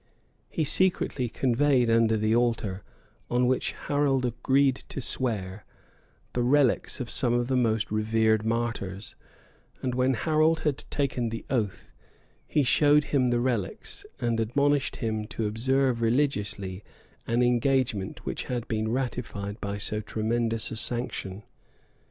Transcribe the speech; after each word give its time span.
He 0.49 0.63
secretly 0.63 1.29
conveyed 1.29 1.87
under 1.87 2.17
the 2.17 2.35
altar, 2.35 2.81
on 3.29 3.45
which 3.45 3.73
Harold 3.73 4.25
agreed 4.25 4.77
to 4.89 4.99
swear, 4.99 5.63
the 6.33 6.41
relics 6.41 6.99
of 6.99 7.07
some 7.07 7.35
of 7.35 7.47
the 7.47 7.55
most 7.55 7.91
revered 7.91 8.43
martyrs; 8.43 9.15
and 9.83 9.93
when 9.93 10.15
Harold 10.15 10.61
had 10.61 10.85
taken 10.89 11.29
the 11.29 11.45
oath, 11.51 11.91
he 12.47 12.63
showed 12.63 13.03
him 13.13 13.27
the 13.27 13.39
relics, 13.39 14.03
and 14.19 14.39
admonished 14.39 14.95
him 14.95 15.27
to 15.27 15.45
observe 15.45 16.01
religiously 16.01 16.83
an 17.27 17.43
engagement 17.43 18.25
which 18.25 18.45
had 18.45 18.67
been 18.67 18.91
ratified 18.91 19.61
by 19.61 19.77
so 19.77 20.01
tremendous 20.01 20.71
a 20.71 20.75
sanction. 20.75 21.43